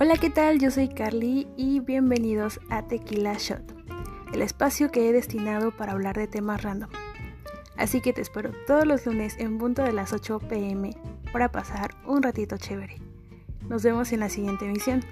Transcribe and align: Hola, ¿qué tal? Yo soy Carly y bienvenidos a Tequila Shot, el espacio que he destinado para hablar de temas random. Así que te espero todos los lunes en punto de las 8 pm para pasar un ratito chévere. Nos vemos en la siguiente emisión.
Hola, 0.00 0.16
¿qué 0.16 0.30
tal? 0.30 0.60
Yo 0.60 0.70
soy 0.70 0.86
Carly 0.86 1.48
y 1.56 1.80
bienvenidos 1.80 2.60
a 2.70 2.86
Tequila 2.86 3.34
Shot, 3.36 3.74
el 4.32 4.42
espacio 4.42 4.92
que 4.92 5.08
he 5.08 5.12
destinado 5.12 5.76
para 5.76 5.90
hablar 5.90 6.16
de 6.16 6.28
temas 6.28 6.62
random. 6.62 6.88
Así 7.76 8.00
que 8.00 8.12
te 8.12 8.20
espero 8.20 8.52
todos 8.68 8.86
los 8.86 9.06
lunes 9.06 9.34
en 9.40 9.58
punto 9.58 9.82
de 9.82 9.92
las 9.92 10.12
8 10.12 10.38
pm 10.38 10.96
para 11.32 11.50
pasar 11.50 11.96
un 12.06 12.22
ratito 12.22 12.56
chévere. 12.56 12.98
Nos 13.68 13.82
vemos 13.82 14.12
en 14.12 14.20
la 14.20 14.28
siguiente 14.28 14.66
emisión. 14.66 15.04